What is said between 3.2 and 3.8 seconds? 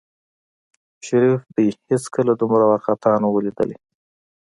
نه و ليدلى.